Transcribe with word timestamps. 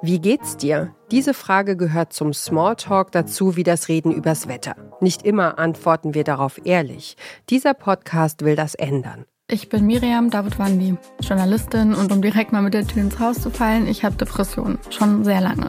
Wie 0.00 0.20
geht's 0.20 0.56
dir? 0.56 0.94
Diese 1.10 1.34
Frage 1.34 1.76
gehört 1.76 2.12
zum 2.12 2.32
Smalltalk 2.32 3.10
dazu 3.12 3.56
wie 3.56 3.64
das 3.64 3.88
Reden 3.88 4.12
übers 4.12 4.46
Wetter. 4.46 4.76
Nicht 5.00 5.22
immer 5.22 5.58
antworten 5.58 6.14
wir 6.14 6.24
darauf 6.24 6.64
ehrlich. 6.64 7.16
Dieser 7.50 7.74
Podcast 7.74 8.44
will 8.44 8.56
das 8.56 8.74
ändern. 8.74 9.24
Ich 9.50 9.70
bin 9.70 9.86
Miriam 9.86 10.30
Davidwandi, 10.30 10.96
Journalistin 11.20 11.94
und 11.94 12.12
um 12.12 12.20
direkt 12.20 12.52
mal 12.52 12.60
mit 12.62 12.74
der 12.74 12.86
Tür 12.86 13.02
ins 13.02 13.18
Haus 13.18 13.40
zu 13.40 13.50
fallen, 13.50 13.86
ich 13.88 14.04
habe 14.04 14.14
Depressionen, 14.14 14.78
schon 14.90 15.24
sehr 15.24 15.40
lange. 15.40 15.68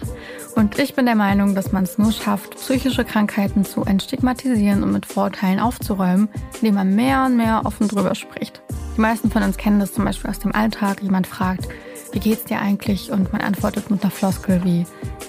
Und 0.56 0.78
ich 0.78 0.96
bin 0.96 1.06
der 1.06 1.16
Meinung, 1.16 1.56
dass 1.56 1.72
man 1.72 1.86
es 1.86 1.98
nur 1.98 2.12
schafft, 2.12 2.56
psychische 2.56 3.06
Krankheiten 3.06 3.64
zu 3.64 3.86
entstigmatisieren 3.86 4.84
und 4.84 4.92
mit 4.92 5.06
Vorurteilen 5.06 5.62
aufzuräumen, 5.62 6.28
indem 6.56 6.76
man 6.76 6.94
mehr 6.94 7.26
und 7.26 7.38
mehr 7.38 7.62
offen 7.64 7.88
drüber 7.88 8.16
spricht. 8.16 8.62
Die 8.98 9.02
meisten 9.02 9.32
von 9.32 9.44
uns 9.44 9.56
kennen 9.56 9.80
das 9.80 9.94
zum 9.94 10.04
Beispiel 10.04 10.30
aus 10.30 10.40
dem 10.40 10.54
Alltag. 10.54 11.02
Jemand 11.02 11.26
fragt, 11.26 11.70
wie 12.14 12.20
geht's 12.20 12.46
dir 12.46 12.60
eigentlich? 12.60 13.12
Und 13.12 13.32
man 13.32 13.42
antwortet 13.42 13.90
mit 13.92 14.02
einer 14.02 14.12
Floskel 14.12 14.64
wie, 14.64 14.86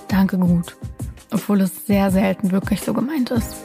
danke 0.09 0.39
gut. 0.39 0.77
Obwohl 1.33 1.61
es 1.61 1.87
sehr 1.87 2.11
selten 2.11 2.51
wirklich 2.51 2.81
so 2.81 2.93
gemeint 2.93 3.31
ist. 3.31 3.57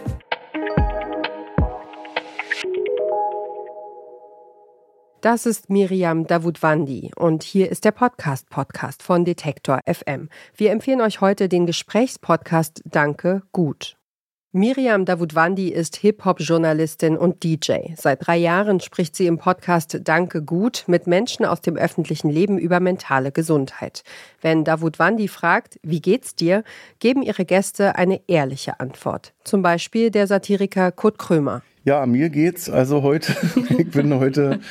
Das 5.22 5.48
ist 5.48 5.72
Miriam 5.72 6.28
Davutwandi 6.28 7.10
und 7.16 7.42
hier 7.42 7.72
ist 7.72 7.84
der 7.84 7.92
Podcast 7.92 8.48
Podcast 8.52 9.02
von 9.02 9.26
Detektor 9.26 9.80
FM. 9.88 10.30
Wir 10.56 10.70
empfehlen 10.70 11.02
euch 11.02 11.20
heute 11.20 11.50
den 11.50 11.66
Gesprächspodcast 11.66 12.84
Danke 12.86 13.42
gut. 13.52 13.98
Miriam 14.58 15.04
Davutwandi 15.04 15.68
ist 15.68 15.98
Hip-Hop-Journalistin 15.98 17.18
und 17.18 17.44
DJ. 17.44 17.94
Seit 17.98 18.26
drei 18.26 18.38
Jahren 18.38 18.80
spricht 18.80 19.14
sie 19.14 19.28
im 19.28 19.38
Podcast 19.38 20.00
Danke 20.06 20.42
gut 20.42 20.86
mit 20.88 21.08
Menschen 21.08 21.44
aus 21.44 21.60
dem 21.60 21.76
öffentlichen 21.76 22.30
Leben 22.30 22.58
über 22.58 22.80
mentale 22.80 23.34
Gesundheit. 23.34 24.06
Wenn 24.42 24.64
Davutwandi 24.64 25.28
fragt, 25.28 25.78
wie 25.84 26.00
geht's 26.00 26.36
dir, 26.36 26.64
geben 27.00 27.22
ihre 27.22 27.44
Gäste 27.44 27.98
eine 27.98 28.22
ehrliche 28.28 28.80
Antwort. 28.80 29.34
Zum 29.44 29.62
Beispiel 29.62 30.10
der 30.10 30.26
Satiriker 30.26 30.94
Kurt 30.94 31.18
Krömer. 31.18 31.62
Ja, 31.84 32.06
mir 32.06 32.30
geht's 32.30 32.70
also 32.70 33.04
heute. 33.04 33.36
ich 33.78 33.92
bin 33.92 34.14
heute 34.14 34.62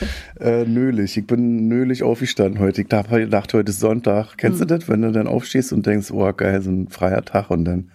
äh, 0.40 0.64
nölig. 0.64 1.18
Ich 1.18 1.26
bin 1.26 1.68
nölig 1.68 2.02
aufgestanden 2.02 2.58
heute. 2.58 2.80
Ich 2.80 2.88
dachte, 2.88 3.10
heute 3.10 3.70
ist 3.70 3.80
Sonntag. 3.80 4.38
Kennst 4.38 4.60
du 4.60 4.62
hm. 4.62 4.68
das, 4.68 4.88
wenn 4.88 5.02
du 5.02 5.12
dann 5.12 5.26
aufstehst 5.26 5.74
und 5.74 5.84
denkst, 5.84 6.10
oh 6.10 6.32
geil, 6.32 6.62
so 6.62 6.70
ein 6.70 6.88
freier 6.88 7.22
Tag 7.22 7.50
und 7.50 7.66
dann 7.66 7.90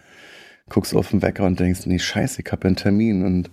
guckst 0.70 0.95
auf 0.95 1.09
den 1.09 1.22
Wecker 1.22 1.45
und 1.45 1.59
denkst, 1.59 1.86
nee, 1.86 2.00
scheiße, 2.00 2.42
ich 2.42 2.52
habe 2.52 2.67
einen 2.67 2.75
Termin. 2.75 3.25
Und 3.25 3.50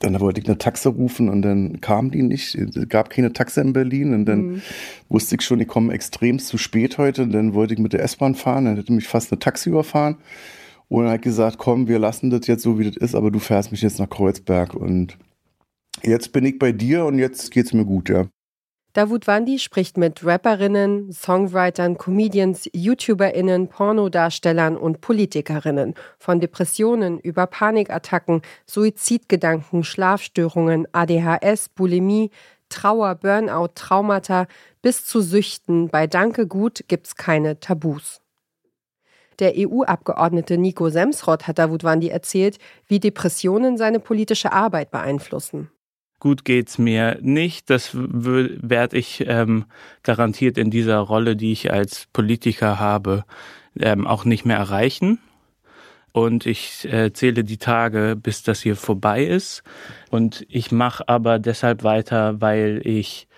dann 0.00 0.18
wollte 0.20 0.40
ich 0.40 0.46
eine 0.46 0.58
Taxe 0.58 0.88
rufen 0.88 1.28
und 1.28 1.42
dann 1.42 1.80
kam 1.80 2.10
die 2.10 2.22
nicht. 2.22 2.54
Es 2.54 2.88
gab 2.88 3.10
keine 3.10 3.32
Taxe 3.32 3.60
in 3.60 3.72
Berlin 3.72 4.14
und 4.14 4.24
dann 4.26 4.40
mhm. 4.42 4.62
wusste 5.08 5.36
ich 5.36 5.42
schon, 5.42 5.60
ich 5.60 5.68
komme 5.68 5.92
extrem 5.92 6.38
zu 6.38 6.58
spät 6.58 6.98
heute. 6.98 7.22
Und 7.22 7.32
dann 7.32 7.54
wollte 7.54 7.74
ich 7.74 7.80
mit 7.80 7.92
der 7.92 8.02
S-Bahn 8.02 8.34
fahren, 8.34 8.64
dann 8.64 8.76
hätte 8.76 8.92
mich 8.92 9.08
fast 9.08 9.30
eine 9.30 9.38
Taxi 9.38 9.68
überfahren. 9.68 10.16
Und 10.88 11.04
dann 11.04 11.12
hat 11.12 11.22
gesagt, 11.22 11.58
komm, 11.58 11.86
wir 11.86 11.98
lassen 11.98 12.30
das 12.30 12.46
jetzt 12.46 12.62
so, 12.62 12.78
wie 12.78 12.84
das 12.84 12.96
ist, 12.96 13.14
aber 13.14 13.30
du 13.30 13.38
fährst 13.38 13.70
mich 13.70 13.82
jetzt 13.82 14.00
nach 14.00 14.10
Kreuzberg. 14.10 14.74
Und 14.74 15.18
jetzt 16.02 16.32
bin 16.32 16.44
ich 16.44 16.58
bei 16.58 16.72
dir 16.72 17.04
und 17.04 17.18
jetzt 17.18 17.50
geht's 17.50 17.72
mir 17.72 17.84
gut, 17.84 18.08
ja. 18.08 18.26
Davut 18.92 19.28
Wandi 19.28 19.60
spricht 19.60 19.96
mit 19.96 20.26
Rapperinnen, 20.26 21.12
Songwritern, 21.12 21.96
Comedians, 21.96 22.68
YouTuberInnen, 22.72 23.68
Pornodarstellern 23.68 24.76
und 24.76 25.00
Politikerinnen. 25.00 25.94
Von 26.18 26.40
Depressionen 26.40 27.20
über 27.20 27.46
Panikattacken, 27.46 28.42
Suizidgedanken, 28.66 29.84
Schlafstörungen, 29.84 30.88
ADHS, 30.90 31.68
Bulimie, 31.68 32.32
Trauer, 32.68 33.14
Burnout, 33.14 33.68
Traumata 33.76 34.48
bis 34.82 35.06
zu 35.06 35.20
Süchten. 35.20 35.88
Bei 35.88 36.08
Danke 36.08 36.48
Gut 36.48 36.84
gibt's 36.88 37.14
keine 37.14 37.60
Tabus. 37.60 38.20
Der 39.38 39.52
EU-Abgeordnete 39.56 40.58
Nico 40.58 40.90
Semsrott 40.90 41.46
hat 41.46 41.60
Davut 41.60 41.84
Wandi 41.84 42.08
erzählt, 42.08 42.58
wie 42.88 42.98
Depressionen 42.98 43.78
seine 43.78 44.00
politische 44.00 44.52
Arbeit 44.52 44.90
beeinflussen 44.90 45.70
gut 46.20 46.44
geht's 46.44 46.78
mir 46.78 47.18
nicht. 47.20 47.70
Das 47.70 47.90
werde 47.92 48.96
ich 48.96 49.24
ähm, 49.26 49.64
garantiert 50.02 50.58
in 50.58 50.70
dieser 50.70 50.98
Rolle, 50.98 51.34
die 51.34 51.52
ich 51.52 51.72
als 51.72 52.06
Politiker 52.12 52.78
habe, 52.78 53.24
ähm, 53.78 54.06
auch 54.06 54.24
nicht 54.24 54.44
mehr 54.44 54.58
erreichen. 54.58 55.18
Und 56.12 56.46
ich 56.46 56.84
äh, 56.92 57.12
zähle 57.12 57.44
die 57.44 57.58
Tage, 57.58 58.16
bis 58.20 58.42
das 58.42 58.60
hier 58.60 58.76
vorbei 58.76 59.24
ist. 59.24 59.62
Und 60.10 60.44
ich 60.48 60.72
mache 60.72 61.08
aber 61.08 61.38
deshalb 61.38 61.84
weiter, 61.84 62.40
weil 62.40 62.80
ich 62.84 63.28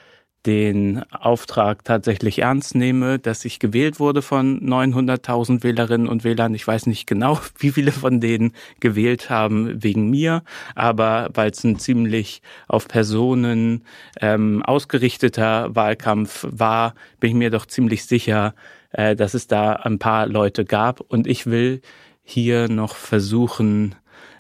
den 0.46 1.02
Auftrag 1.12 1.84
tatsächlich 1.84 2.40
ernst 2.40 2.74
nehme, 2.74 3.18
dass 3.18 3.44
ich 3.44 3.58
gewählt 3.58 4.00
wurde 4.00 4.22
von 4.22 4.60
900.000 4.60 5.62
Wählerinnen 5.62 6.08
und 6.08 6.24
Wählern. 6.24 6.54
Ich 6.54 6.66
weiß 6.66 6.86
nicht 6.86 7.06
genau, 7.06 7.38
wie 7.58 7.70
viele 7.70 7.92
von 7.92 8.20
denen 8.20 8.52
gewählt 8.80 9.30
haben 9.30 9.82
wegen 9.82 10.10
mir, 10.10 10.42
aber 10.74 11.30
weil 11.34 11.50
es 11.50 11.62
ein 11.64 11.78
ziemlich 11.78 12.42
auf 12.66 12.88
Personen 12.88 13.84
ähm, 14.20 14.62
ausgerichteter 14.62 15.74
Wahlkampf 15.74 16.46
war, 16.50 16.94
bin 17.20 17.30
ich 17.30 17.36
mir 17.36 17.50
doch 17.50 17.66
ziemlich 17.66 18.04
sicher, 18.04 18.54
äh, 18.90 19.14
dass 19.14 19.34
es 19.34 19.46
da 19.46 19.72
ein 19.74 19.98
paar 19.98 20.26
Leute 20.26 20.64
gab. 20.64 21.00
Und 21.00 21.26
ich 21.26 21.46
will 21.46 21.80
hier 22.24 22.68
noch 22.68 22.96
versuchen, 22.96 23.94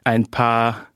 ein 0.04 0.26
paar 0.26 0.88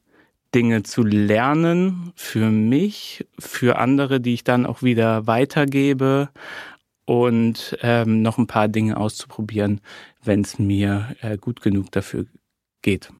Dinge 0.56 0.82
zu 0.84 1.02
lernen 1.02 2.14
für 2.16 2.48
mich, 2.48 3.26
für 3.38 3.76
andere, 3.78 4.22
die 4.22 4.32
ich 4.32 4.42
dann 4.42 4.64
auch 4.64 4.82
wieder 4.82 5.26
weitergebe 5.26 6.30
und 7.04 7.76
ähm, 7.82 8.22
noch 8.22 8.38
ein 8.38 8.46
paar 8.46 8.66
Dinge 8.66 8.96
auszuprobieren, 8.96 9.82
wenn 10.24 10.40
es 10.40 10.58
mir 10.58 11.14
äh, 11.20 11.36
gut 11.36 11.60
genug 11.60 11.92
dafür 11.92 12.24
geht. 12.80 13.12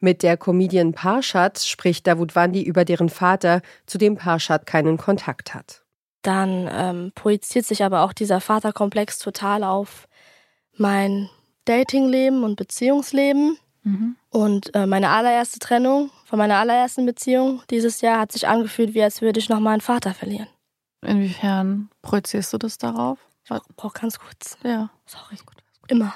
Mit 0.00 0.24
der 0.24 0.36
Comedian 0.36 0.92
Parshad 0.92 1.60
spricht 1.60 2.08
Davut 2.08 2.34
Wandi 2.34 2.64
über 2.64 2.84
deren 2.84 3.10
Vater, 3.10 3.62
zu 3.86 3.96
dem 3.96 4.16
Parshad 4.16 4.66
keinen 4.66 4.96
Kontakt 4.96 5.54
hat. 5.54 5.84
Dann 6.22 6.68
ähm, 6.68 7.12
projiziert 7.14 7.64
sich 7.64 7.84
aber 7.84 8.02
auch 8.02 8.12
dieser 8.12 8.40
Vaterkomplex 8.40 9.20
total 9.20 9.62
auf 9.62 10.08
mein 10.76 11.30
Datingleben 11.64 12.42
und 12.42 12.56
Beziehungsleben. 12.56 13.56
Mhm. 13.84 14.16
Und 14.30 14.74
äh, 14.74 14.86
meine 14.86 15.10
allererste 15.10 15.60
Trennung 15.60 16.10
von 16.26 16.38
meiner 16.40 16.56
allerersten 16.56 17.06
Beziehung 17.06 17.62
dieses 17.70 18.00
Jahr 18.00 18.18
hat 18.18 18.32
sich 18.32 18.48
angefühlt, 18.48 18.94
wie 18.94 19.02
als 19.02 19.22
würde 19.22 19.38
ich 19.38 19.48
noch 19.48 19.60
mal 19.60 19.72
einen 19.72 19.80
Vater 19.80 20.12
verlieren. 20.12 20.48
Inwiefern 21.02 21.88
projizierst 22.02 22.52
du 22.52 22.58
das 22.58 22.78
darauf? 22.78 23.18
Ich 23.44 23.50
brauch 23.76 23.94
ganz 23.94 24.18
kurz. 24.18 24.58
Ja. 24.64 24.90
Sorry. 25.06 25.36
Gut, 25.36 25.56
Immer. 25.86 26.12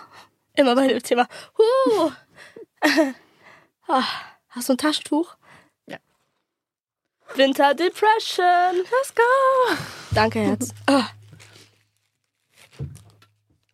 Immer 0.55 0.75
bei 0.75 0.89
dem 0.89 1.03
Thema. 1.03 1.27
Huh. 1.57 2.11
Ah, 3.93 4.05
hast 4.51 4.69
du 4.69 4.75
ein 4.75 4.79
Taschentuch? 4.79 5.35
Ja. 5.87 5.99
Winter 7.35 7.75
Depression. 7.75 8.77
Let's 8.77 9.13
go. 9.13 9.75
Danke, 10.13 10.41
Herz. 10.41 10.73
Ah. 10.87 11.09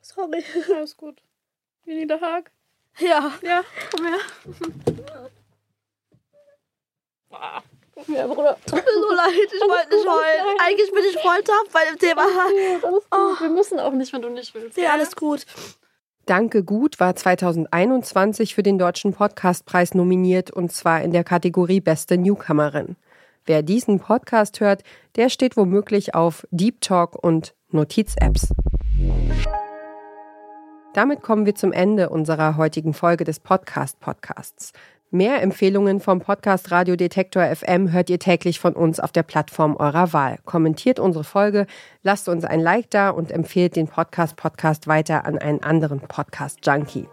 Sorry. 0.01 0.43
Alles 0.75 0.97
gut. 0.97 1.21
Need 1.85 2.11
a 2.11 2.15
hug. 2.15 2.51
Ja. 2.99 3.31
Ja, 3.43 3.63
komm 3.91 4.07
her. 4.07 4.19
Ja, 8.09 8.27
Bruder. 8.27 8.57
Tut 8.67 8.75
mir 8.75 9.01
so 9.01 9.15
leid, 9.15 9.33
ich 9.35 9.61
wollte 9.61 9.97
nicht 9.97 10.07
heulen. 10.07 10.57
Eigentlich 10.61 10.93
bin 10.93 11.05
ich 11.11 11.19
voll 11.19 11.43
tough 11.43 11.73
bei 11.73 11.81
dem 11.91 11.99
Thema. 11.99 12.23
alles 12.23 12.83
gut. 12.83 13.03
Oh. 13.11 13.41
Wir 13.41 13.49
müssen 13.49 13.81
auch 13.81 13.93
nicht, 13.93 14.13
wenn 14.13 14.23
du 14.23 14.29
nicht 14.29 14.55
willst. 14.55 14.77
Ja, 14.77 14.93
alles 14.93 15.17
gut. 15.17 15.47
Danke 16.27 16.65
gut 16.65 16.99
war 16.99 17.15
2021 17.15 18.55
für 18.55 18.65
den 18.65 18.79
Deutschen 18.79 19.13
Podcastpreis 19.13 19.95
nominiert 19.95 20.51
und 20.51 20.73
zwar 20.73 21.01
in 21.03 21.13
der 21.13 21.23
Kategorie 21.23 21.81
Beste 21.81 22.19
Newcomerin. 22.19 22.97
Wer 23.45 23.63
diesen 23.63 24.01
Podcast 24.01 24.59
hört, 24.59 24.83
der 25.15 25.29
steht 25.29 25.57
womöglich 25.57 26.17
auf 26.17 26.45
Deep 26.51 26.81
Talk 26.81 27.15
und 27.23 27.55
Notiz-Apps. 27.71 28.49
Damit 30.95 31.23
kommen 31.23 31.47
wir 31.47 31.55
zum 31.55 31.73
Ende 31.73 32.09
unserer 32.09 32.57
heutigen 32.57 32.93
Folge 32.93 33.23
des 33.23 33.39
Podcast-Podcasts. 33.39 34.73
Mehr 35.13 35.41
Empfehlungen 35.41 36.01
vom 36.01 36.19
Podcast 36.19 36.73
Radio 36.73 36.97
Detektor 36.97 37.45
FM 37.45 37.93
hört 37.93 38.11
ihr 38.11 38.19
täglich 38.19 38.59
von 38.59 38.73
uns 38.73 38.99
auf 38.99 39.13
der 39.13 39.23
Plattform 39.23 39.77
eurer 39.77 40.13
Wahl. 40.13 40.39
Kommentiert 40.45 40.99
unsere 40.99 41.23
Folge, 41.23 41.69
lasst 42.03 42.29
uns 42.29 42.45
ein 42.45 42.59
Like 42.59 42.91
da 42.91 43.11
und 43.11 43.31
empfehlt 43.31 43.77
den 43.77 43.87
Podcast 43.87 44.35
Podcast 44.35 44.89
weiter 44.89 45.25
an 45.25 45.39
einen 45.39 45.63
anderen 45.63 46.01
Podcast 46.01 46.67
Junkie. 46.67 47.07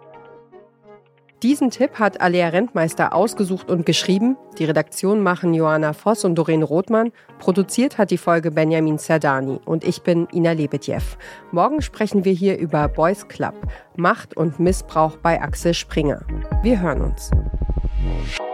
Diesen 1.44 1.70
Tipp 1.70 2.00
hat 2.00 2.20
Alea 2.20 2.48
Rentmeister 2.48 3.14
ausgesucht 3.14 3.70
und 3.70 3.86
geschrieben. 3.86 4.38
Die 4.58 4.66
Redaktion 4.66 5.22
machen 5.22 5.54
Johanna 5.54 5.94
Voss 5.94 6.26
und 6.26 6.34
Doreen 6.34 6.64
Rothmann. 6.64 7.12
Produziert 7.38 8.00
hat 8.00 8.10
die 8.10 8.18
Folge 8.18 8.50
Benjamin 8.50 8.98
Zerdani 8.98 9.60
und 9.66 9.84
ich 9.84 10.02
bin 10.02 10.28
Ina 10.34 10.54
Lebedjew. 10.54 11.04
Morgen 11.52 11.84
sprechen 11.84 12.26
wir 12.26 12.34
hier 12.34 12.58
über 12.58 12.88
Boys 12.88 13.28
Club, 13.28 13.56
Macht 13.96 14.36
und 14.36 14.60
Missbrauch 14.60 15.18
bei 15.18 15.40
Axel 15.40 15.76
Springer. 15.76 16.22
Wir 16.64 16.82
hören 16.82 17.02
uns. 17.02 17.30
嗯。 18.06 18.53